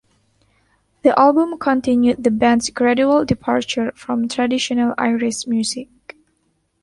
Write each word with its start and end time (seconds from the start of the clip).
The 1.03 1.13
album 1.19 1.59
continued 1.59 2.23
the 2.23 2.31
band's 2.31 2.71
gradual 2.71 3.23
departure 3.23 3.91
from 3.95 4.27
traditional 4.27 4.95
Irish 4.97 5.45
music. 5.45 6.15